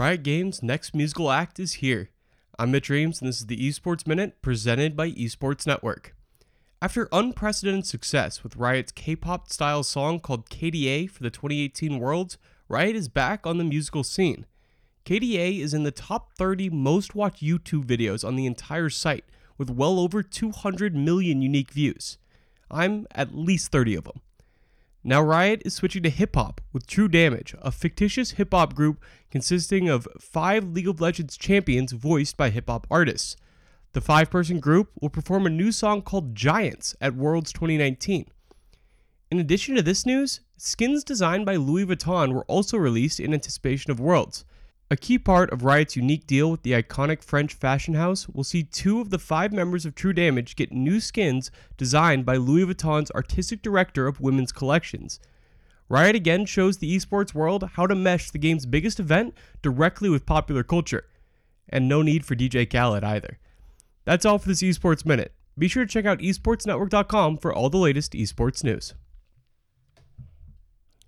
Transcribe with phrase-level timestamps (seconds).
[0.00, 2.08] Riot Games' next musical act is here.
[2.58, 6.16] I'm Mitch Reams, and this is the Esports Minute presented by Esports Network.
[6.80, 12.38] After unprecedented success with Riot's K pop style song called KDA for the 2018 Worlds,
[12.66, 14.46] Riot is back on the musical scene.
[15.04, 19.26] KDA is in the top 30 most watched YouTube videos on the entire site,
[19.58, 22.16] with well over 200 million unique views.
[22.70, 24.22] I'm at least 30 of them.
[25.02, 29.02] Now, Riot is switching to hip hop with True Damage, a fictitious hip hop group
[29.30, 33.34] consisting of five League of Legends champions voiced by hip hop artists.
[33.92, 38.26] The five person group will perform a new song called Giants at Worlds 2019.
[39.30, 43.90] In addition to this news, skins designed by Louis Vuitton were also released in anticipation
[43.90, 44.44] of Worlds.
[44.92, 48.64] A key part of Riot's unique deal with the iconic French fashion house will see
[48.64, 53.12] two of the five members of True Damage get new skins designed by Louis Vuitton's
[53.12, 55.20] artistic director of women's collections.
[55.88, 59.32] Riot again shows the esports world how to mesh the game's biggest event
[59.62, 61.04] directly with popular culture.
[61.68, 63.38] And no need for DJ Khaled either.
[64.04, 65.32] That's all for this Esports Minute.
[65.56, 68.94] Be sure to check out esportsnetwork.com for all the latest esports news.